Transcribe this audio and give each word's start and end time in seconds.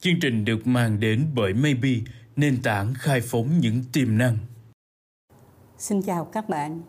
Chương 0.00 0.20
trình 0.20 0.44
được 0.44 0.66
mang 0.66 1.00
đến 1.00 1.26
bởi 1.34 1.54
Maybe, 1.54 1.90
nền 2.36 2.62
tảng 2.62 2.94
khai 2.94 3.20
phóng 3.20 3.58
những 3.60 3.84
tiềm 3.92 4.18
năng. 4.18 4.38
Xin 5.78 6.02
chào 6.02 6.24
các 6.24 6.48
bạn. 6.48 6.80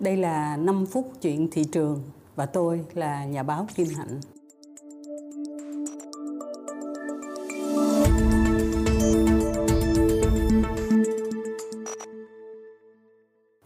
Đây 0.00 0.16
là 0.16 0.56
5 0.56 0.86
phút 0.86 1.12
chuyện 1.22 1.48
thị 1.50 1.64
trường 1.72 2.02
và 2.36 2.46
tôi 2.46 2.84
là 2.94 3.24
nhà 3.24 3.42
báo 3.42 3.66
Kim 3.74 3.86
Hạnh. 3.96 4.20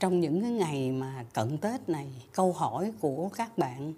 Trong 0.00 0.20
những 0.20 0.42
cái 0.42 0.50
ngày 0.50 0.92
mà 0.92 1.24
cận 1.34 1.58
Tết 1.58 1.88
này, 1.88 2.08
câu 2.34 2.52
hỏi 2.52 2.92
của 3.00 3.28
các 3.28 3.58
bạn 3.58 3.92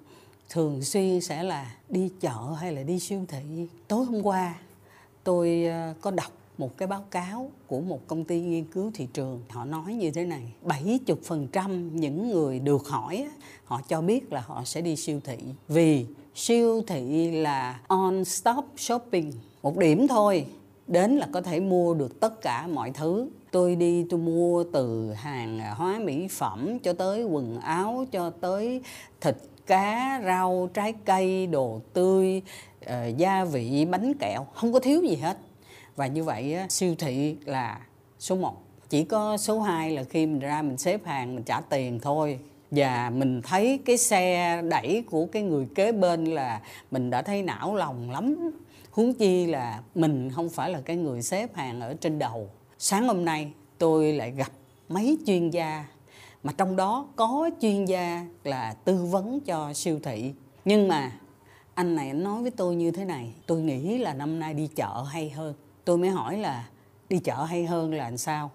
thường 0.50 0.82
xuyên 0.82 1.20
sẽ 1.20 1.42
là 1.42 1.74
đi 1.88 2.10
chợ 2.20 2.54
hay 2.60 2.72
là 2.72 2.82
đi 2.82 2.98
siêu 2.98 3.24
thị. 3.28 3.68
Tối 3.88 4.04
hôm 4.04 4.22
qua, 4.22 4.54
tôi 5.24 5.64
ờ, 5.64 5.94
có 6.00 6.10
đọc 6.10 6.32
một 6.58 6.76
cái 6.78 6.88
báo 6.88 7.04
cáo 7.10 7.50
của 7.66 7.80
một 7.80 8.00
công 8.06 8.24
ty 8.24 8.40
nghiên 8.40 8.64
cứu 8.64 8.90
thị 8.94 9.08
trường. 9.12 9.42
Họ 9.48 9.64
nói 9.64 9.94
như 9.94 10.10
thế 10.10 10.26
này 10.26 10.52
70% 10.64 11.90
những 11.92 12.30
người 12.30 12.58
được 12.58 12.88
hỏi 12.88 13.28
họ 13.64 13.80
cho 13.88 14.00
biết 14.00 14.32
là 14.32 14.40
họ 14.46 14.62
sẽ 14.64 14.80
đi 14.80 14.96
siêu 14.96 15.20
thị. 15.24 15.36
Vì 15.68 16.06
siêu 16.34 16.82
thị 16.86 17.30
là 17.30 17.80
on 17.86 18.24
stop 18.24 18.64
shopping, 18.76 19.32
một 19.62 19.76
điểm 19.76 20.08
thôi, 20.08 20.46
đến 20.86 21.16
là 21.16 21.28
có 21.32 21.40
thể 21.40 21.60
mua 21.60 21.94
được 21.94 22.20
tất 22.20 22.40
cả 22.42 22.66
mọi 22.66 22.90
thứ. 22.90 23.28
Tôi 23.50 23.76
đi, 23.76 24.06
tôi 24.10 24.20
mua 24.20 24.64
từ 24.64 25.12
hàng 25.12 25.60
hóa 25.76 25.98
mỹ 25.98 26.28
phẩm 26.28 26.78
cho 26.78 26.92
tới 26.92 27.24
quần 27.24 27.60
áo, 27.60 28.04
cho 28.12 28.30
tới 28.30 28.80
thịt 29.20 29.36
cá 29.70 30.20
rau 30.24 30.68
trái 30.74 30.94
cây 31.04 31.46
đồ 31.46 31.80
tươi 31.92 32.42
uh, 32.86 33.16
gia 33.16 33.44
vị 33.44 33.84
bánh 33.90 34.14
kẹo 34.14 34.46
không 34.54 34.72
có 34.72 34.80
thiếu 34.80 35.02
gì 35.02 35.16
hết. 35.16 35.38
Và 35.96 36.06
như 36.06 36.24
vậy 36.24 36.56
siêu 36.68 36.94
thị 36.98 37.36
là 37.44 37.80
số 38.18 38.36
1 38.36 38.56
chỉ 38.88 39.04
có 39.04 39.36
số 39.36 39.60
2 39.60 39.90
là 39.90 40.04
khi 40.04 40.26
mình 40.26 40.38
ra 40.38 40.62
mình 40.62 40.78
xếp 40.78 41.06
hàng 41.06 41.34
mình 41.34 41.44
trả 41.44 41.60
tiền 41.60 42.00
thôi. 42.00 42.38
Và 42.70 43.10
mình 43.10 43.42
thấy 43.42 43.80
cái 43.84 43.96
xe 43.96 44.62
đẩy 44.62 45.04
của 45.10 45.26
cái 45.26 45.42
người 45.42 45.66
kế 45.74 45.92
bên 45.92 46.24
là 46.24 46.60
mình 46.90 47.10
đã 47.10 47.22
thấy 47.22 47.42
não 47.42 47.76
lòng 47.76 48.10
lắm. 48.10 48.50
Huống 48.90 49.14
chi 49.14 49.46
là 49.46 49.80
mình 49.94 50.30
không 50.30 50.48
phải 50.48 50.70
là 50.70 50.80
cái 50.84 50.96
người 50.96 51.22
xếp 51.22 51.54
hàng 51.54 51.80
ở 51.80 51.94
trên 52.00 52.18
đầu. 52.18 52.48
Sáng 52.78 53.08
hôm 53.08 53.24
nay 53.24 53.52
tôi 53.78 54.12
lại 54.12 54.30
gặp 54.30 54.52
mấy 54.88 55.18
chuyên 55.26 55.50
gia 55.50 55.84
mà 56.42 56.52
trong 56.56 56.76
đó 56.76 57.06
có 57.16 57.50
chuyên 57.60 57.84
gia 57.84 58.26
là 58.44 58.74
tư 58.84 59.04
vấn 59.04 59.40
cho 59.40 59.72
siêu 59.72 60.00
thị. 60.02 60.32
Nhưng 60.64 60.88
mà 60.88 61.12
anh 61.74 61.94
này 61.94 62.08
anh 62.08 62.22
nói 62.22 62.42
với 62.42 62.50
tôi 62.50 62.76
như 62.76 62.90
thế 62.90 63.04
này, 63.04 63.32
tôi 63.46 63.60
nghĩ 63.60 63.98
là 63.98 64.14
năm 64.14 64.38
nay 64.38 64.54
đi 64.54 64.66
chợ 64.66 65.04
hay 65.10 65.30
hơn. 65.30 65.54
Tôi 65.84 65.98
mới 65.98 66.10
hỏi 66.10 66.38
là 66.38 66.68
đi 67.08 67.18
chợ 67.18 67.44
hay 67.44 67.64
hơn 67.64 67.94
là 67.94 68.04
làm 68.04 68.16
sao? 68.16 68.50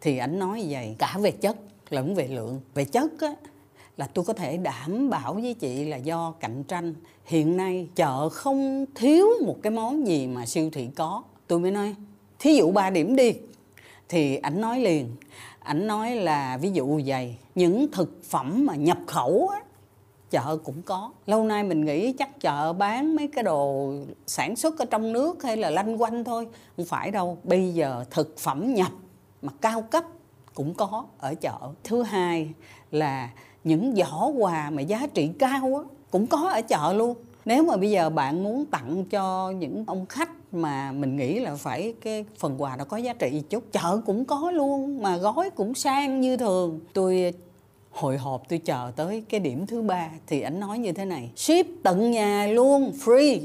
Thì 0.00 0.18
anh 0.18 0.38
nói 0.38 0.62
như 0.62 0.66
vậy, 0.70 0.96
cả 0.98 1.16
về 1.20 1.30
chất 1.30 1.56
lẫn 1.90 2.14
về 2.14 2.28
lượng. 2.28 2.60
Về 2.74 2.84
chất 2.84 3.20
á, 3.20 3.34
là 3.96 4.06
tôi 4.06 4.24
có 4.24 4.32
thể 4.32 4.56
đảm 4.56 5.10
bảo 5.10 5.34
với 5.34 5.54
chị 5.54 5.84
là 5.84 5.96
do 5.96 6.34
cạnh 6.40 6.64
tranh. 6.64 6.94
Hiện 7.24 7.56
nay 7.56 7.88
chợ 7.94 8.28
không 8.28 8.84
thiếu 8.94 9.26
một 9.46 9.56
cái 9.62 9.70
món 9.70 10.06
gì 10.06 10.26
mà 10.26 10.46
siêu 10.46 10.70
thị 10.72 10.88
có. 10.96 11.22
Tôi 11.46 11.60
mới 11.60 11.70
nói, 11.70 11.94
thí 12.38 12.54
dụ 12.54 12.72
ba 12.72 12.90
điểm 12.90 13.16
đi. 13.16 13.34
Thì 14.08 14.36
ảnh 14.36 14.60
nói 14.60 14.80
liền 14.80 15.10
ảnh 15.64 15.86
nói 15.86 16.16
là 16.16 16.56
ví 16.56 16.70
dụ 16.70 17.00
vậy 17.06 17.36
những 17.54 17.86
thực 17.92 18.24
phẩm 18.24 18.66
mà 18.66 18.74
nhập 18.74 18.98
khẩu 19.06 19.48
á 19.52 19.60
chợ 20.30 20.56
cũng 20.64 20.82
có. 20.82 21.10
Lâu 21.26 21.44
nay 21.44 21.64
mình 21.64 21.84
nghĩ 21.84 22.12
chắc 22.12 22.40
chợ 22.40 22.72
bán 22.72 23.16
mấy 23.16 23.28
cái 23.28 23.44
đồ 23.44 23.92
sản 24.26 24.56
xuất 24.56 24.78
ở 24.78 24.84
trong 24.84 25.12
nước 25.12 25.42
hay 25.42 25.56
là 25.56 25.70
lanh 25.70 26.02
quanh 26.02 26.24
thôi. 26.24 26.48
Không 26.76 26.86
phải 26.86 27.10
đâu 27.10 27.38
bây 27.44 27.74
giờ 27.74 28.04
thực 28.10 28.38
phẩm 28.38 28.74
nhập 28.74 28.92
mà 29.42 29.52
cao 29.60 29.82
cấp 29.82 30.04
cũng 30.54 30.74
có 30.74 31.04
ở 31.18 31.34
chợ. 31.34 31.58
Thứ 31.84 32.02
hai 32.02 32.50
là 32.90 33.30
những 33.64 33.94
giỏ 33.96 34.26
quà 34.38 34.70
mà 34.70 34.82
giá 34.82 35.06
trị 35.14 35.30
cao 35.38 35.76
á, 35.76 35.82
cũng 36.10 36.26
có 36.26 36.48
ở 36.48 36.60
chợ 36.60 36.92
luôn. 36.92 37.16
Nếu 37.44 37.64
mà 37.64 37.76
bây 37.76 37.90
giờ 37.90 38.10
bạn 38.10 38.42
muốn 38.42 38.66
tặng 38.66 39.04
cho 39.04 39.50
những 39.50 39.84
ông 39.86 40.06
khách 40.06 40.30
mà 40.54 40.92
mình 40.92 41.16
nghĩ 41.16 41.40
là 41.40 41.54
phải 41.54 41.94
cái 42.00 42.24
phần 42.38 42.62
quà 42.62 42.76
nó 42.76 42.84
có 42.84 42.96
giá 42.96 43.12
trị 43.12 43.42
chút. 43.50 43.64
Chợ 43.72 44.00
cũng 44.06 44.24
có 44.24 44.50
luôn, 44.50 45.02
mà 45.02 45.16
gói 45.16 45.50
cũng 45.50 45.74
sang 45.74 46.20
như 46.20 46.36
thường. 46.36 46.80
Tôi 46.92 47.22
ờ, 47.24 47.30
hồi 47.90 48.16
hộp 48.16 48.42
tôi 48.48 48.58
chờ 48.58 48.92
tới 48.96 49.24
cái 49.28 49.40
điểm 49.40 49.66
thứ 49.66 49.82
ba 49.82 50.10
thì 50.26 50.40
anh 50.40 50.60
nói 50.60 50.78
như 50.78 50.92
thế 50.92 51.04
này. 51.04 51.30
Ship 51.36 51.66
tận 51.82 52.10
nhà 52.10 52.46
luôn, 52.46 52.92
free, 53.04 53.40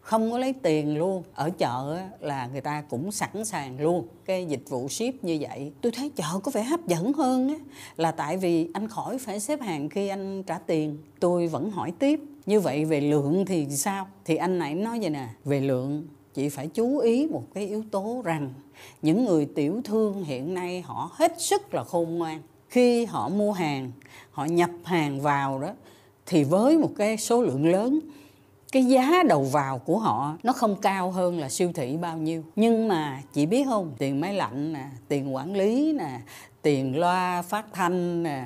không 0.00 0.30
có 0.30 0.38
lấy 0.38 0.52
tiền 0.52 0.98
luôn. 0.98 1.22
Ở 1.34 1.50
chợ 1.50 1.98
là 2.20 2.46
người 2.46 2.60
ta 2.60 2.82
cũng 2.90 3.12
sẵn 3.12 3.44
sàng 3.44 3.80
luôn 3.80 4.06
cái 4.24 4.46
dịch 4.46 4.62
vụ 4.68 4.88
ship 4.88 5.24
như 5.24 5.38
vậy. 5.40 5.72
Tôi 5.80 5.92
thấy 5.92 6.10
chợ 6.16 6.40
có 6.42 6.50
vẻ 6.54 6.62
hấp 6.62 6.86
dẫn 6.86 7.12
hơn 7.12 7.48
á, 7.48 7.54
là 7.96 8.10
tại 8.12 8.36
vì 8.36 8.68
anh 8.72 8.88
khỏi 8.88 9.18
phải 9.18 9.40
xếp 9.40 9.60
hàng 9.60 9.88
khi 9.88 10.08
anh 10.08 10.42
trả 10.42 10.58
tiền. 10.58 10.98
Tôi 11.20 11.46
vẫn 11.46 11.70
hỏi 11.70 11.92
tiếp, 11.98 12.20
như 12.46 12.60
vậy 12.60 12.84
về 12.84 13.00
lượng 13.00 13.46
thì 13.46 13.66
sao? 13.70 14.06
Thì 14.24 14.36
anh 14.36 14.58
này 14.58 14.74
nói 14.74 15.00
vậy 15.00 15.10
nè, 15.10 15.28
về 15.44 15.60
lượng 15.60 16.06
chị 16.34 16.48
phải 16.48 16.68
chú 16.68 16.98
ý 16.98 17.26
một 17.26 17.44
cái 17.54 17.66
yếu 17.66 17.84
tố 17.90 18.22
rằng 18.24 18.50
những 19.02 19.24
người 19.24 19.46
tiểu 19.46 19.80
thương 19.84 20.24
hiện 20.24 20.54
nay 20.54 20.80
họ 20.80 21.10
hết 21.12 21.40
sức 21.40 21.74
là 21.74 21.84
khôn 21.84 22.18
ngoan. 22.18 22.40
Khi 22.68 23.04
họ 23.04 23.28
mua 23.28 23.52
hàng, 23.52 23.92
họ 24.30 24.44
nhập 24.44 24.70
hàng 24.84 25.20
vào 25.20 25.58
đó, 25.58 25.72
thì 26.26 26.44
với 26.44 26.78
một 26.78 26.90
cái 26.96 27.16
số 27.16 27.42
lượng 27.42 27.66
lớn, 27.66 28.00
cái 28.72 28.84
giá 28.84 29.22
đầu 29.28 29.42
vào 29.42 29.78
của 29.78 29.98
họ 29.98 30.36
nó 30.42 30.52
không 30.52 30.76
cao 30.76 31.10
hơn 31.10 31.38
là 31.38 31.48
siêu 31.48 31.72
thị 31.74 31.96
bao 31.96 32.18
nhiêu. 32.18 32.42
Nhưng 32.56 32.88
mà 32.88 33.22
chị 33.32 33.46
biết 33.46 33.64
không, 33.64 33.92
tiền 33.98 34.20
máy 34.20 34.34
lạnh 34.34 34.72
nè, 34.72 34.86
tiền 35.08 35.34
quản 35.34 35.56
lý 35.56 35.92
nè, 35.92 36.20
tiền 36.62 36.98
loa 36.98 37.42
phát 37.42 37.66
thanh 37.72 38.22
nè, 38.22 38.44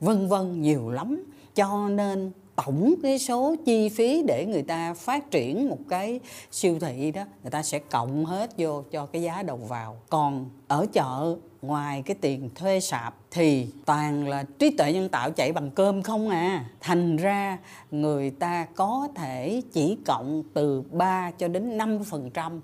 vân 0.00 0.28
vân 0.28 0.62
nhiều 0.62 0.90
lắm. 0.90 1.24
Cho 1.54 1.88
nên 1.88 2.32
tổng 2.66 2.94
cái 3.02 3.18
số 3.18 3.54
chi 3.64 3.88
phí 3.88 4.22
để 4.26 4.46
người 4.46 4.62
ta 4.62 4.94
phát 4.94 5.30
triển 5.30 5.68
một 5.68 5.78
cái 5.88 6.20
siêu 6.50 6.78
thị 6.80 7.10
đó, 7.10 7.24
người 7.42 7.50
ta 7.50 7.62
sẽ 7.62 7.78
cộng 7.78 8.24
hết 8.24 8.50
vô 8.58 8.82
cho 8.90 9.06
cái 9.06 9.22
giá 9.22 9.42
đầu 9.42 9.56
vào. 9.56 9.96
Còn 10.08 10.50
ở 10.68 10.86
chợ, 10.92 11.36
ngoài 11.62 12.02
cái 12.02 12.16
tiền 12.20 12.50
thuê 12.54 12.80
sạp 12.80 13.14
thì 13.30 13.66
toàn 13.84 14.28
là 14.28 14.44
trí 14.58 14.70
tuệ 14.70 14.92
nhân 14.92 15.08
tạo 15.08 15.30
chạy 15.30 15.52
bằng 15.52 15.70
cơm 15.70 16.02
không 16.02 16.28
à. 16.28 16.64
Thành 16.80 17.16
ra 17.16 17.58
người 17.90 18.30
ta 18.30 18.66
có 18.74 19.08
thể 19.14 19.62
chỉ 19.72 19.98
cộng 20.06 20.42
từ 20.54 20.82
3 20.90 21.30
cho 21.30 21.48
đến 21.48 21.78
5 21.78 22.04
phần 22.04 22.30
trăm. 22.30 22.60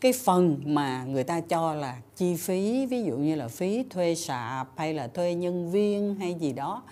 Cái 0.00 0.12
phần 0.12 0.60
mà 0.64 1.04
người 1.04 1.24
ta 1.24 1.40
cho 1.40 1.74
là 1.74 1.96
chi 2.16 2.36
phí, 2.36 2.86
ví 2.86 3.02
dụ 3.02 3.16
như 3.16 3.34
là 3.34 3.48
phí 3.48 3.84
thuê 3.90 4.14
sạp 4.14 4.68
hay 4.76 4.94
là 4.94 5.06
thuê 5.06 5.34
nhân 5.34 5.70
viên 5.70 6.14
hay 6.14 6.34
gì 6.34 6.52
đó 6.52 6.82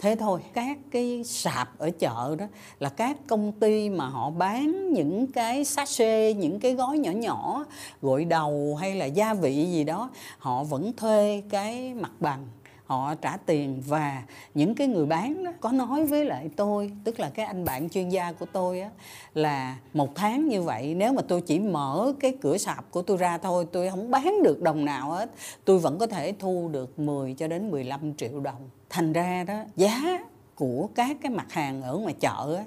thế 0.00 0.16
thôi, 0.16 0.40
các 0.52 0.78
cái 0.90 1.22
sạp 1.24 1.78
ở 1.78 1.90
chợ 1.98 2.36
đó 2.38 2.46
là 2.78 2.88
các 2.88 3.16
công 3.26 3.52
ty 3.52 3.90
mà 3.90 4.06
họ 4.06 4.30
bán 4.30 4.92
những 4.92 5.26
cái 5.32 5.64
sachet, 5.64 6.36
những 6.36 6.60
cái 6.60 6.74
gói 6.74 6.98
nhỏ 6.98 7.10
nhỏ, 7.10 7.64
gội 8.02 8.24
đầu 8.24 8.76
hay 8.80 8.94
là 8.94 9.04
gia 9.04 9.34
vị 9.34 9.66
gì 9.66 9.84
đó, 9.84 10.10
họ 10.38 10.64
vẫn 10.64 10.92
thuê 10.96 11.42
cái 11.50 11.94
mặt 11.94 12.12
bằng 12.20 12.46
họ 12.90 13.14
trả 13.14 13.36
tiền 13.36 13.82
và 13.86 14.22
những 14.54 14.74
cái 14.74 14.86
người 14.86 15.06
bán 15.06 15.44
đó 15.44 15.52
có 15.60 15.72
nói 15.72 16.06
với 16.06 16.24
lại 16.24 16.50
tôi 16.56 16.92
tức 17.04 17.20
là 17.20 17.30
cái 17.30 17.46
anh 17.46 17.64
bạn 17.64 17.90
chuyên 17.90 18.08
gia 18.08 18.32
của 18.32 18.46
tôi 18.52 18.80
á 18.80 18.90
là 19.34 19.76
một 19.94 20.14
tháng 20.14 20.48
như 20.48 20.62
vậy 20.62 20.94
nếu 20.94 21.12
mà 21.12 21.22
tôi 21.28 21.40
chỉ 21.40 21.58
mở 21.58 22.12
cái 22.20 22.36
cửa 22.40 22.58
sạp 22.58 22.90
của 22.90 23.02
tôi 23.02 23.16
ra 23.16 23.38
thôi 23.38 23.66
tôi 23.72 23.90
không 23.90 24.10
bán 24.10 24.42
được 24.42 24.62
đồng 24.62 24.84
nào 24.84 25.10
hết 25.10 25.30
tôi 25.64 25.78
vẫn 25.78 25.98
có 25.98 26.06
thể 26.06 26.34
thu 26.38 26.68
được 26.72 26.98
10 26.98 27.34
cho 27.34 27.48
đến 27.48 27.70
15 27.70 28.14
triệu 28.14 28.40
đồng. 28.40 28.70
Thành 28.88 29.12
ra 29.12 29.44
đó 29.44 29.54
giá 29.76 30.18
của 30.54 30.88
các 30.94 31.16
cái 31.22 31.32
mặt 31.32 31.52
hàng 31.52 31.82
ở 31.82 31.96
ngoài 31.96 32.14
chợ 32.20 32.54
á, 32.56 32.64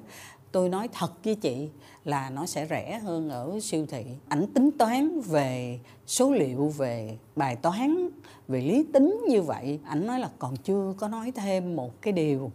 tôi 0.54 0.70
nói 0.70 0.90
thật 0.94 1.24
với 1.24 1.36
chị 1.36 1.70
là 2.06 2.30
nó 2.30 2.46
sẽ 2.46 2.68
rẻ 2.70 3.00
hơn 3.04 3.30
ở 3.30 3.60
siêu 3.62 3.86
thị. 3.86 4.04
Ảnh 4.28 4.48
tính 4.54 4.70
toán 4.78 5.22
về 5.22 5.80
số 6.08 6.32
liệu, 6.32 6.68
về 6.78 7.18
bài 7.36 7.56
toán, 7.56 8.10
về 8.48 8.62
lý 8.62 8.86
tính 8.94 9.22
như 9.30 9.42
vậy. 9.42 9.80
Ảnh 9.86 10.08
nói 10.08 10.20
là 10.20 10.30
còn 10.40 10.56
chưa 10.56 10.94
có 10.98 11.08
nói 11.08 11.32
thêm 11.32 11.76
một 11.76 12.02
cái 12.02 12.14
điều 12.14 12.52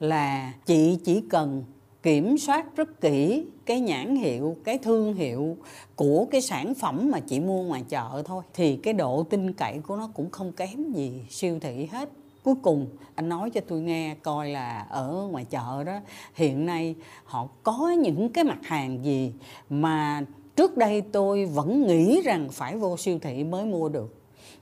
là 0.00 0.52
chị 0.66 0.98
chỉ 1.04 1.22
cần 1.30 1.64
kiểm 2.02 2.38
soát 2.38 2.76
rất 2.76 3.00
kỹ 3.00 3.46
cái 3.66 3.80
nhãn 3.80 4.16
hiệu, 4.16 4.56
cái 4.64 4.78
thương 4.78 5.14
hiệu 5.14 5.56
của 5.96 6.26
cái 6.30 6.40
sản 6.40 6.74
phẩm 6.74 7.10
mà 7.12 7.20
chị 7.20 7.40
mua 7.40 7.62
ngoài 7.62 7.84
chợ 7.88 8.22
thôi. 8.26 8.42
Thì 8.54 8.76
cái 8.76 8.94
độ 8.94 9.22
tin 9.22 9.52
cậy 9.52 9.78
của 9.78 9.96
nó 9.96 10.10
cũng 10.14 10.30
không 10.30 10.52
kém 10.52 10.92
gì 10.92 11.20
siêu 11.30 11.58
thị 11.60 11.86
hết 11.86 12.08
cuối 12.42 12.54
cùng, 12.62 12.86
anh 13.14 13.28
nói 13.28 13.50
cho 13.50 13.60
tôi 13.68 13.80
nghe 13.80 14.14
coi 14.22 14.48
là 14.48 14.86
ở 14.90 15.28
ngoài 15.30 15.44
chợ 15.44 15.84
đó, 15.84 16.00
hiện 16.34 16.66
nay 16.66 16.94
họ 17.24 17.48
có 17.62 17.90
những 17.90 18.28
cái 18.28 18.44
mặt 18.44 18.58
hàng 18.62 19.04
gì 19.04 19.32
mà 19.70 20.24
trước 20.56 20.76
đây 20.76 21.00
tôi 21.00 21.44
vẫn 21.44 21.86
nghĩ 21.86 22.20
rằng 22.24 22.48
phải 22.52 22.76
vô 22.76 22.96
siêu 22.96 23.18
thị 23.18 23.44
mới 23.44 23.64
mua 23.64 23.88
được. 23.88 24.14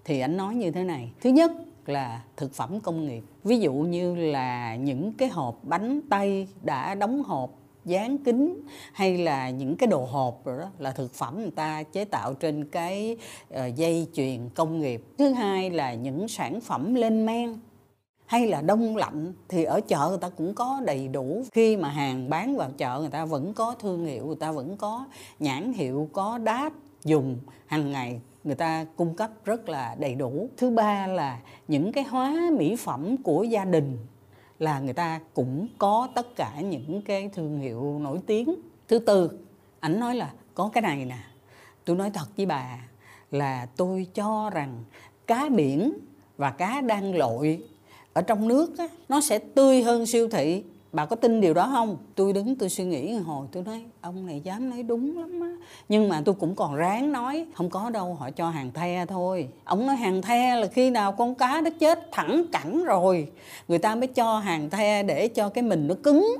Thì 0.04 0.20
anh 0.20 0.36
nói 0.36 0.54
như 0.54 0.70
thế 0.70 0.84
này. 0.84 1.12
Thứ 1.20 1.30
nhất 1.30 1.52
là 1.86 2.22
thực 2.36 2.54
phẩm 2.54 2.80
công 2.80 3.06
nghiệp. 3.06 3.22
Ví 3.44 3.58
dụ 3.58 3.72
như 3.72 4.14
là 4.14 4.76
những 4.76 5.12
cái 5.12 5.28
hộp 5.28 5.58
bánh 5.62 6.00
tây 6.10 6.48
đã 6.62 6.94
đóng 6.94 7.22
hộp, 7.22 7.50
dán 7.84 8.18
kính, 8.18 8.60
hay 8.92 9.18
là 9.18 9.50
những 9.50 9.76
cái 9.76 9.86
đồ 9.86 10.04
hộp 10.04 10.44
rồi 10.44 10.58
đó, 10.58 10.70
là 10.78 10.92
thực 10.92 11.14
phẩm 11.14 11.38
người 11.42 11.50
ta 11.50 11.82
chế 11.82 12.04
tạo 12.04 12.34
trên 12.34 12.64
cái 12.64 13.16
ờ, 13.50 13.66
dây 13.66 14.06
chuyền 14.12 14.48
công 14.54 14.80
nghiệp. 14.80 15.02
Thứ 15.18 15.32
hai 15.32 15.70
là 15.70 15.94
những 15.94 16.28
sản 16.28 16.60
phẩm 16.60 16.94
lên 16.94 17.26
men 17.26 17.56
hay 18.30 18.46
là 18.46 18.60
đông 18.60 18.96
lạnh 18.96 19.32
thì 19.48 19.64
ở 19.64 19.80
chợ 19.80 20.08
người 20.08 20.18
ta 20.18 20.28
cũng 20.28 20.54
có 20.54 20.80
đầy 20.84 21.08
đủ. 21.08 21.44
Khi 21.52 21.76
mà 21.76 21.88
hàng 21.88 22.30
bán 22.30 22.56
vào 22.56 22.70
chợ 22.76 22.98
người 23.00 23.08
ta 23.08 23.24
vẫn 23.24 23.54
có 23.54 23.74
thương 23.80 24.06
hiệu, 24.06 24.26
người 24.26 24.36
ta 24.40 24.52
vẫn 24.52 24.76
có 24.76 25.06
nhãn 25.38 25.72
hiệu, 25.72 26.08
có 26.12 26.38
đáp 26.38 26.72
dùng. 27.04 27.38
Hàng 27.66 27.92
ngày 27.92 28.20
người 28.44 28.54
ta 28.54 28.86
cung 28.96 29.14
cấp 29.14 29.30
rất 29.44 29.68
là 29.68 29.96
đầy 29.98 30.14
đủ. 30.14 30.48
Thứ 30.56 30.70
ba 30.70 31.06
là 31.06 31.40
những 31.68 31.92
cái 31.92 32.04
hóa 32.04 32.50
mỹ 32.58 32.76
phẩm 32.76 33.16
của 33.16 33.42
gia 33.42 33.64
đình 33.64 33.98
là 34.58 34.80
người 34.80 34.94
ta 34.94 35.20
cũng 35.34 35.68
có 35.78 36.08
tất 36.14 36.36
cả 36.36 36.60
những 36.60 37.02
cái 37.02 37.30
thương 37.32 37.60
hiệu 37.60 37.98
nổi 37.98 38.20
tiếng. 38.26 38.54
Thứ 38.88 38.98
tư, 38.98 39.30
ảnh 39.80 40.00
nói 40.00 40.14
là, 40.14 40.32
có 40.54 40.70
cái 40.72 40.82
này 40.82 41.04
nè, 41.04 41.18
tôi 41.84 41.96
nói 41.96 42.10
thật 42.10 42.26
với 42.36 42.46
bà 42.46 42.78
là 43.30 43.66
tôi 43.76 44.06
cho 44.14 44.50
rằng 44.50 44.84
cá 45.26 45.48
biển 45.48 45.92
và 46.36 46.50
cá 46.50 46.80
đang 46.80 47.14
lội 47.14 47.62
ở 48.12 48.22
trong 48.22 48.48
nước 48.48 48.78
á, 48.78 48.88
nó 49.08 49.20
sẽ 49.20 49.38
tươi 49.38 49.82
hơn 49.82 50.06
siêu 50.06 50.28
thị. 50.28 50.62
Bà 50.92 51.06
có 51.06 51.16
tin 51.16 51.40
điều 51.40 51.54
đó 51.54 51.68
không? 51.72 51.96
Tôi 52.14 52.32
đứng 52.32 52.56
tôi 52.56 52.68
suy 52.68 52.84
nghĩ 52.84 53.14
hồi 53.14 53.46
tôi 53.52 53.62
nói 53.62 53.84
ông 54.00 54.26
này 54.26 54.40
dám 54.44 54.70
nói 54.70 54.82
đúng 54.82 55.18
lắm 55.18 55.40
á. 55.40 55.66
Nhưng 55.88 56.08
mà 56.08 56.22
tôi 56.24 56.34
cũng 56.34 56.54
còn 56.54 56.74
ráng 56.76 57.12
nói 57.12 57.46
không 57.54 57.70
có 57.70 57.90
đâu 57.90 58.14
họ 58.14 58.30
cho 58.30 58.50
hàng 58.50 58.70
the 58.74 59.06
thôi. 59.06 59.48
Ông 59.64 59.86
nói 59.86 59.96
hàng 59.96 60.22
the 60.22 60.56
là 60.56 60.66
khi 60.66 60.90
nào 60.90 61.12
con 61.12 61.34
cá 61.34 61.60
nó 61.64 61.70
chết 61.70 62.12
thẳng 62.12 62.44
cẳng 62.52 62.84
rồi 62.84 63.28
người 63.68 63.78
ta 63.78 63.94
mới 63.94 64.06
cho 64.06 64.38
hàng 64.38 64.70
the 64.70 65.02
để 65.02 65.28
cho 65.28 65.48
cái 65.48 65.64
mình 65.64 65.86
nó 65.86 65.94
cứng 66.02 66.36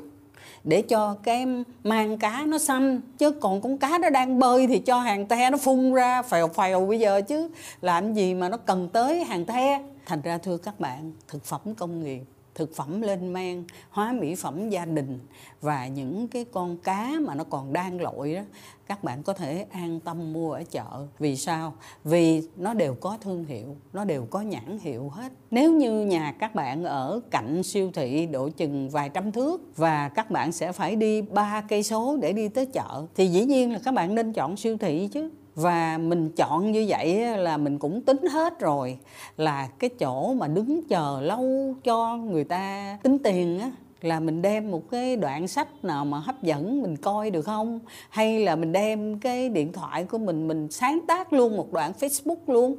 để 0.65 0.83
cho 0.83 1.17
cái 1.23 1.47
mang 1.85 2.19
cá 2.19 2.45
nó 2.47 2.59
xanh. 2.59 3.01
Chứ 3.19 3.31
còn 3.31 3.61
con 3.61 3.79
cá 3.79 3.99
nó 3.99 4.11
đang 4.11 4.39
bơi 4.39 4.67
thì 4.67 4.79
cho 4.79 5.01
hàng 5.01 5.29
the 5.29 5.51
nó 5.51 5.57
phun 5.57 5.93
ra, 5.95 6.23
phèo 6.23 6.49
phèo 6.49 6.87
bây 6.87 6.99
giờ 6.99 7.21
chứ. 7.21 7.49
Làm 7.81 8.15
gì 8.15 8.35
mà 8.35 8.49
nó 8.49 8.57
cần 8.57 8.89
tới 8.89 9.25
hàng 9.25 9.47
the? 9.47 9.83
Thành 10.07 10.21
ra 10.21 10.39
thưa 10.39 10.57
các 10.57 10.81
bạn, 10.81 11.12
thực 11.29 11.45
phẩm 11.45 11.61
công 11.77 12.05
nghiệp 12.05 12.23
thực 12.55 12.76
phẩm 12.76 13.00
lên 13.00 13.32
men, 13.32 13.64
hóa 13.91 14.12
mỹ 14.12 14.35
phẩm 14.35 14.70
gia 14.70 14.85
đình 14.85 15.19
và 15.61 15.87
những 15.87 16.29
cái 16.29 16.44
con 16.44 16.76
cá 16.76 17.12
mà 17.20 17.35
nó 17.35 17.44
còn 17.44 17.73
đang 17.73 18.00
lội 18.00 18.35
đó, 18.35 18.43
các 18.87 19.05
bạn 19.05 19.23
có 19.23 19.32
thể 19.32 19.67
an 19.70 20.00
tâm 20.00 20.32
mua 20.32 20.52
ở 20.52 20.62
chợ. 20.70 21.06
Vì 21.19 21.37
sao? 21.37 21.75
Vì 22.05 22.43
nó 22.56 22.75
đều 22.75 22.94
có 22.94 23.19
thương 23.20 23.44
hiệu, 23.44 23.76
nó 23.93 24.05
đều 24.05 24.26
có 24.31 24.41
nhãn 24.41 24.79
hiệu 24.82 25.08
hết. 25.08 25.32
Nếu 25.50 25.73
như 25.73 26.05
nhà 26.06 26.35
các 26.38 26.55
bạn 26.55 26.85
ở 26.85 27.20
cạnh 27.31 27.62
siêu 27.62 27.91
thị 27.94 28.26
độ 28.26 28.49
chừng 28.49 28.91
vài 28.91 29.08
trăm 29.08 29.32
thước 29.32 29.76
và 29.76 30.08
các 30.08 30.31
bạn 30.31 30.53
sẽ 30.53 30.73
phải 30.73 30.96
đi 30.96 31.23
ba 31.23 31.61
cây 31.61 31.82
số 31.82 32.17
để 32.17 32.32
đi 32.32 32.49
tới 32.49 32.67
chợ, 32.67 33.06
thì 33.14 33.26
dĩ 33.26 33.44
nhiên 33.44 33.73
là 33.73 33.79
các 33.85 33.94
bạn 33.94 34.14
nên 34.14 34.32
chọn 34.32 34.56
siêu 34.56 34.76
thị 34.76 35.08
chứ 35.12 35.31
và 35.55 35.99
mình 35.99 36.31
chọn 36.37 36.73
như 36.73 36.87
vậy 36.88 37.38
là 37.38 37.56
mình 37.56 37.79
cũng 37.79 38.02
tính 38.02 38.20
hết 38.32 38.61
rồi. 38.61 38.99
Là 39.37 39.69
cái 39.79 39.91
chỗ 39.91 40.35
mà 40.35 40.49
đứng 40.49 40.81
chờ 40.88 41.20
lâu 41.23 41.75
cho 41.85 42.17
người 42.17 42.44
ta 42.44 42.99
tính 43.02 43.19
tiền 43.19 43.58
á, 43.58 43.70
là 44.00 44.20
mình 44.20 44.43
đem 44.43 44.70
một 44.70 44.91
cái 44.91 45.17
đoạn 45.17 45.49
sách 45.49 45.85
nào 45.85 46.05
mà 46.05 46.19
hấp 46.19 46.43
dẫn 46.43 46.82
mình 46.82 46.97
coi 46.97 47.31
được 47.31 47.43
không? 47.43 47.81
Hay 48.11 48.44
là 48.44 48.56
mình 48.56 48.73
đem 48.73 49.19
cái 49.19 49.49
điện 49.49 49.73
thoại 49.73 50.05
của 50.05 50.19
mình 50.19 50.49
mình 50.49 50.70
sáng 50.70 51.00
tác 51.08 51.32
luôn 51.32 51.56
một 51.56 51.73
đoạn 51.73 51.93
facebook 52.00 52.37
luôn, 52.46 52.76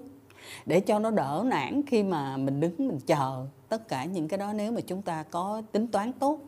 để 0.65 0.79
cho 0.79 0.99
nó 0.99 1.11
đỡ 1.11 1.43
nản 1.45 1.81
khi 1.87 2.03
mà 2.03 2.37
mình 2.37 2.59
đứng 2.59 2.75
mình 2.77 2.99
chờ. 3.05 3.45
Tất 3.69 3.87
cả 3.87 4.05
những 4.05 4.27
cái 4.27 4.37
đó 4.37 4.53
nếu 4.53 4.71
mà 4.71 4.81
chúng 4.81 5.01
ta 5.01 5.23
có 5.23 5.61
tính 5.71 5.87
toán 5.87 6.11
tốt 6.11 6.39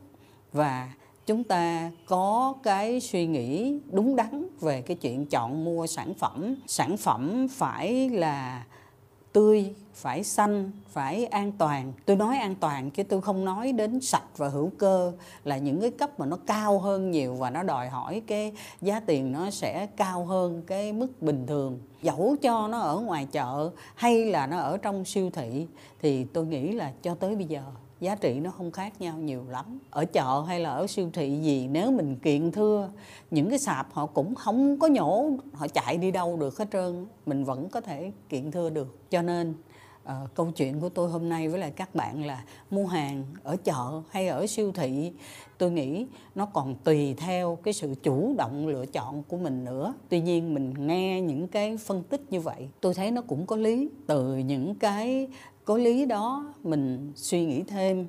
và 0.53 0.89
chúng 1.25 1.43
ta 1.43 1.91
có 2.05 2.53
cái 2.63 2.99
suy 2.99 3.25
nghĩ 3.25 3.79
đúng 3.91 4.15
đắn 4.15 4.47
về 4.59 4.81
cái 4.81 4.97
chuyện 4.97 5.25
chọn 5.25 5.65
mua 5.65 5.87
sản 5.87 6.13
phẩm. 6.13 6.55
Sản 6.67 6.97
phẩm 6.97 7.47
phải 7.47 8.09
là 8.09 8.65
tươi, 9.33 9.73
phải 9.93 10.23
xanh, 10.23 10.71
phải 10.87 11.25
an 11.25 11.51
toàn. 11.51 11.93
Tôi 12.05 12.15
nói 12.15 12.37
an 12.37 12.55
toàn 12.55 12.91
chứ 12.91 13.03
tôi 13.03 13.21
không 13.21 13.45
nói 13.45 13.71
đến 13.71 14.01
sạch 14.01 14.37
và 14.37 14.49
hữu 14.49 14.71
cơ 14.77 15.11
là 15.43 15.57
những 15.57 15.81
cái 15.81 15.91
cấp 15.91 16.19
mà 16.19 16.25
nó 16.25 16.37
cao 16.45 16.79
hơn 16.79 17.11
nhiều 17.11 17.35
và 17.35 17.49
nó 17.49 17.63
đòi 17.63 17.89
hỏi 17.89 18.21
cái 18.27 18.53
giá 18.81 18.99
tiền 18.99 19.31
nó 19.31 19.49
sẽ 19.49 19.87
cao 19.97 20.25
hơn 20.25 20.61
cái 20.67 20.93
mức 20.93 21.21
bình 21.21 21.47
thường. 21.47 21.79
Dẫu 22.01 22.35
cho 22.41 22.67
nó 22.67 22.79
ở 22.79 22.99
ngoài 22.99 23.27
chợ 23.31 23.69
hay 23.95 24.25
là 24.25 24.47
nó 24.47 24.57
ở 24.57 24.77
trong 24.77 25.05
siêu 25.05 25.29
thị 25.33 25.67
thì 26.01 26.23
tôi 26.23 26.45
nghĩ 26.45 26.71
là 26.71 26.91
cho 27.01 27.15
tới 27.15 27.35
bây 27.35 27.45
giờ 27.45 27.61
giá 28.03 28.15
trị 28.15 28.39
nó 28.39 28.51
không 28.51 28.71
khác 28.71 29.01
nhau 29.01 29.17
nhiều 29.17 29.43
lắm. 29.49 29.79
Ở 29.89 30.05
chợ 30.05 30.43
hay 30.47 30.59
là 30.59 30.69
ở 30.69 30.87
siêu 30.87 31.09
thị 31.13 31.39
gì 31.41 31.67
nếu 31.67 31.91
mình 31.91 32.15
kiện 32.15 32.51
thưa 32.51 32.89
những 33.31 33.49
cái 33.49 33.59
sạp 33.59 33.93
họ 33.93 34.05
cũng 34.05 34.35
không 34.35 34.79
có 34.79 34.87
nhổ 34.87 35.29
họ 35.53 35.67
chạy 35.67 35.97
đi 35.97 36.11
đâu 36.11 36.37
được 36.37 36.57
hết 36.57 36.67
trơn. 36.71 37.05
Mình 37.25 37.43
vẫn 37.43 37.69
có 37.69 37.81
thể 37.81 38.11
kiện 38.29 38.51
thưa 38.51 38.69
được. 38.69 39.09
Cho 39.09 39.21
nên 39.21 39.53
uh, 40.03 40.35
câu 40.35 40.51
chuyện 40.51 40.79
của 40.79 40.89
tôi 40.89 41.09
hôm 41.09 41.29
nay 41.29 41.49
với 41.49 41.59
lại 41.59 41.71
các 41.71 41.95
bạn 41.95 42.25
là 42.25 42.43
mua 42.71 42.85
hàng 42.85 43.23
ở 43.43 43.55
chợ 43.63 44.01
hay 44.09 44.27
ở 44.27 44.47
siêu 44.47 44.71
thị 44.71 45.11
tôi 45.57 45.71
nghĩ 45.71 46.05
nó 46.35 46.45
còn 46.45 46.75
tùy 46.75 47.13
theo 47.13 47.57
cái 47.63 47.73
sự 47.73 47.95
chủ 48.03 48.35
động 48.37 48.67
lựa 48.67 48.85
chọn 48.85 49.23
của 49.23 49.37
mình 49.37 49.63
nữa. 49.63 49.93
Tuy 50.09 50.21
nhiên 50.21 50.53
mình 50.53 50.87
nghe 50.87 51.21
những 51.21 51.47
cái 51.47 51.77
phân 51.77 52.03
tích 52.03 52.21
như 52.29 52.39
vậy 52.39 52.69
tôi 52.81 52.93
thấy 52.93 53.11
nó 53.11 53.21
cũng 53.21 53.45
có 53.45 53.55
lý. 53.55 53.89
Từ 54.07 54.37
những 54.37 54.75
cái 54.75 55.27
có 55.65 55.77
lý 55.77 56.05
đó 56.05 56.53
mình 56.63 57.11
suy 57.15 57.45
nghĩ 57.45 57.63
thêm 57.63 58.07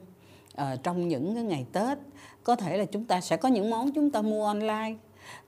à, 0.54 0.76
trong 0.82 1.08
những 1.08 1.34
cái 1.34 1.44
ngày 1.44 1.66
tết 1.72 1.98
có 2.44 2.56
thể 2.56 2.78
là 2.78 2.84
chúng 2.84 3.04
ta 3.04 3.20
sẽ 3.20 3.36
có 3.36 3.48
những 3.48 3.70
món 3.70 3.92
chúng 3.92 4.10
ta 4.10 4.22
mua 4.22 4.46
online 4.46 4.94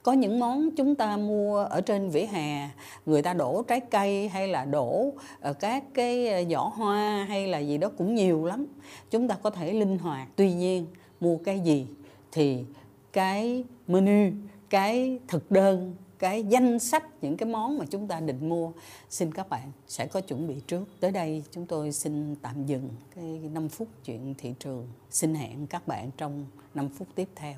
có 0.03 0.13
những 0.13 0.39
món 0.39 0.71
chúng 0.77 0.95
ta 0.95 1.17
mua 1.17 1.59
ở 1.59 1.81
trên 1.81 2.11
vỉa 2.11 2.27
hè 2.27 2.71
người 3.07 3.23
ta 3.23 3.35
đổ 3.35 3.63
trái 3.63 3.81
cây 3.81 4.29
hay 4.29 4.49
là 4.49 4.65
đổ 4.65 5.13
ờ, 5.41 5.53
các 5.53 5.85
cái 5.95 6.29
ờ, 6.29 6.45
giỏ 6.51 6.71
hoa 6.75 7.27
hay 7.29 7.47
là 7.47 7.59
gì 7.59 7.79
đó 7.79 7.91
cũng 7.99 8.15
nhiều 8.15 8.45
lắm. 8.45 8.67
Chúng 9.11 9.29
ta 9.29 9.37
có 9.43 9.51
thể 9.51 9.73
linh 9.73 9.99
hoạt 9.99 10.29
tuy 10.37 10.53
nhiên 10.53 10.87
mua 11.21 11.37
cái 11.37 11.61
gì 11.61 11.87
thì 12.33 12.65
cái 13.13 13.65
menu 13.87 14.31
cái 14.71 15.19
thực 15.29 15.51
đơn 15.51 15.95
cái 16.19 16.45
danh 16.45 16.79
sách 16.79 17.05
những 17.23 17.37
cái 17.37 17.49
món 17.49 17.79
mà 17.79 17.85
chúng 17.91 18.09
ta 18.09 18.21
định 18.21 18.49
mua. 18.49 18.73
Xin 19.11 19.33
các 19.33 19.49
bạn 19.49 19.73
sẽ 19.89 20.07
có 20.07 20.21
chuẩn 20.21 20.49
bị 20.49 20.61
trước. 20.67 20.89
Tới 21.01 21.11
đây 21.11 21.43
chúng 21.51 21.67
tôi 21.67 21.93
xin 21.93 22.37
tạm 22.43 22.67
dừng 22.67 22.89
cái 23.15 23.25
5 23.25 23.69
phút 23.69 23.89
chuyện 24.05 24.35
thị 24.39 24.55
trường. 24.59 24.87
Xin 25.11 25.35
hẹn 25.35 25.67
các 25.67 25.89
bạn 25.89 26.11
trong 26.17 26.47
5 26.75 26.89
phút 26.89 27.09
tiếp 27.15 27.29
theo. 27.35 27.57